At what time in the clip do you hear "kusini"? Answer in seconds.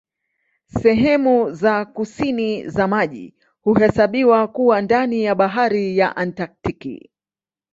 1.85-2.69